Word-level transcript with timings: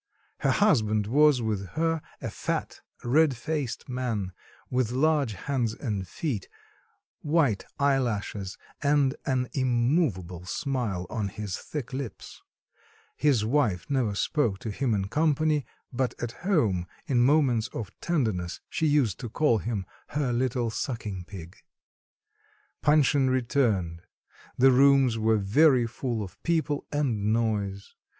Her 0.39 0.49
husband 0.49 1.05
was 1.05 1.43
with 1.43 1.63
her, 1.73 2.01
a 2.23 2.31
fat 2.31 2.81
red 3.03 3.37
faced 3.37 3.87
man, 3.87 4.31
with 4.71 4.89
large 4.91 5.33
hands 5.33 5.75
and 5.75 6.07
feet, 6.07 6.49
white 7.21 7.65
eye 7.77 7.99
lashes, 7.99 8.57
and 8.81 9.15
an 9.27 9.47
immovable 9.53 10.43
smile 10.47 11.05
on 11.11 11.27
his 11.27 11.55
thick 11.55 11.93
lips; 11.93 12.41
his 13.15 13.45
wife 13.45 13.87
never 13.91 14.15
spoke 14.15 14.57
to 14.61 14.71
him 14.71 14.95
in 14.95 15.07
company, 15.07 15.67
but 15.93 16.15
at 16.19 16.31
home, 16.31 16.87
in 17.05 17.19
moments 17.21 17.67
of 17.67 17.91
tenderness, 18.01 18.59
she 18.71 18.87
used 18.87 19.19
to 19.19 19.29
call 19.29 19.59
him 19.59 19.85
her 20.17 20.33
little 20.33 20.71
sucking 20.71 21.25
pig. 21.25 21.57
Panshin 22.81 23.29
returned; 23.29 24.01
the 24.57 24.71
rooms 24.71 25.19
were 25.19 25.37
very 25.37 25.85
full 25.85 26.23
of 26.23 26.41
people 26.41 26.87
and 26.91 27.31
noise. 27.31 27.93